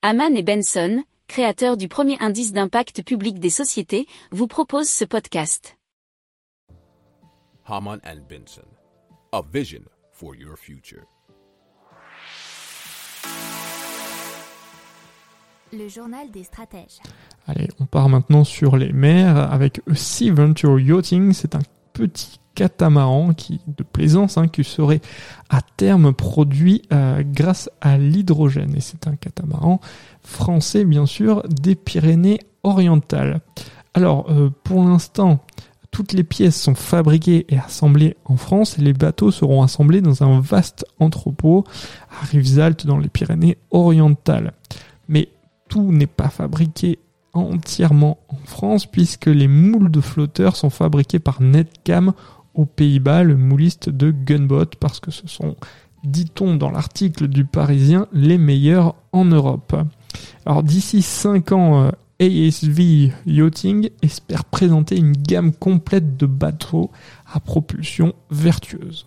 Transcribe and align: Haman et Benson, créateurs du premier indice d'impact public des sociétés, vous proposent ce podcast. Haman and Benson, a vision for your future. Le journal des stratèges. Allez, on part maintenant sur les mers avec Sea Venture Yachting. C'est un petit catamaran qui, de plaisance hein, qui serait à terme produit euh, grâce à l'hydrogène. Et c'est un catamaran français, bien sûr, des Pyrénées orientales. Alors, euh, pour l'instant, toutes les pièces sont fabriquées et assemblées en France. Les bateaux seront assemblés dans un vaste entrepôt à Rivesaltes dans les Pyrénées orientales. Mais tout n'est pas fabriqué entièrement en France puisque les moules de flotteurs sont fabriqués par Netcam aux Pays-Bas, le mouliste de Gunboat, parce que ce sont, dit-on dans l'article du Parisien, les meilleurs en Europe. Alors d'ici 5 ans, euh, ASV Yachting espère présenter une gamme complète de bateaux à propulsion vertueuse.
Haman 0.00 0.36
et 0.36 0.44
Benson, 0.44 1.02
créateurs 1.26 1.76
du 1.76 1.88
premier 1.88 2.16
indice 2.20 2.52
d'impact 2.52 3.02
public 3.02 3.40
des 3.40 3.50
sociétés, 3.50 4.06
vous 4.30 4.46
proposent 4.46 4.88
ce 4.88 5.04
podcast. 5.04 5.76
Haman 7.66 7.98
and 8.06 8.20
Benson, 8.28 8.68
a 9.32 9.42
vision 9.52 9.82
for 10.12 10.36
your 10.36 10.56
future. 10.56 11.02
Le 15.72 15.88
journal 15.88 16.30
des 16.30 16.44
stratèges. 16.44 17.00
Allez, 17.48 17.66
on 17.80 17.86
part 17.86 18.08
maintenant 18.08 18.44
sur 18.44 18.76
les 18.76 18.92
mers 18.92 19.36
avec 19.52 19.80
Sea 19.96 20.30
Venture 20.30 20.78
Yachting. 20.78 21.32
C'est 21.32 21.56
un 21.56 21.62
petit 21.98 22.38
catamaran 22.54 23.34
qui, 23.34 23.60
de 23.66 23.82
plaisance 23.82 24.38
hein, 24.38 24.48
qui 24.48 24.64
serait 24.64 25.00
à 25.50 25.60
terme 25.62 26.12
produit 26.12 26.82
euh, 26.92 27.22
grâce 27.24 27.70
à 27.80 27.98
l'hydrogène. 27.98 28.74
Et 28.76 28.80
c'est 28.80 29.06
un 29.06 29.16
catamaran 29.16 29.80
français, 30.22 30.84
bien 30.84 31.06
sûr, 31.06 31.42
des 31.48 31.74
Pyrénées 31.74 32.40
orientales. 32.62 33.40
Alors, 33.94 34.26
euh, 34.30 34.50
pour 34.64 34.84
l'instant, 34.84 35.40
toutes 35.90 36.12
les 36.12 36.24
pièces 36.24 36.60
sont 36.60 36.74
fabriquées 36.74 37.46
et 37.48 37.58
assemblées 37.58 38.16
en 38.24 38.36
France. 38.36 38.78
Les 38.78 38.92
bateaux 38.92 39.30
seront 39.30 39.62
assemblés 39.62 40.00
dans 40.00 40.22
un 40.22 40.40
vaste 40.40 40.84
entrepôt 40.98 41.64
à 42.10 42.24
Rivesaltes 42.26 42.86
dans 42.86 42.98
les 42.98 43.08
Pyrénées 43.08 43.58
orientales. 43.70 44.52
Mais 45.08 45.28
tout 45.68 45.92
n'est 45.92 46.06
pas 46.06 46.28
fabriqué 46.28 46.98
entièrement 47.38 48.18
en 48.28 48.38
France 48.44 48.86
puisque 48.86 49.26
les 49.26 49.48
moules 49.48 49.90
de 49.90 50.00
flotteurs 50.00 50.56
sont 50.56 50.70
fabriqués 50.70 51.18
par 51.18 51.40
Netcam 51.42 52.12
aux 52.54 52.66
Pays-Bas, 52.66 53.22
le 53.22 53.36
mouliste 53.36 53.88
de 53.88 54.10
Gunboat, 54.10 54.70
parce 54.80 55.00
que 55.00 55.10
ce 55.10 55.28
sont, 55.28 55.56
dit-on 56.04 56.56
dans 56.56 56.70
l'article 56.70 57.28
du 57.28 57.44
Parisien, 57.44 58.06
les 58.12 58.38
meilleurs 58.38 58.94
en 59.12 59.24
Europe. 59.24 59.76
Alors 60.46 60.62
d'ici 60.62 61.02
5 61.02 61.52
ans, 61.52 61.82
euh, 61.82 61.90
ASV 62.20 63.12
Yachting 63.26 63.90
espère 64.02 64.44
présenter 64.44 64.96
une 64.96 65.12
gamme 65.12 65.52
complète 65.52 66.16
de 66.16 66.26
bateaux 66.26 66.90
à 67.32 67.38
propulsion 67.38 68.14
vertueuse. 68.30 69.06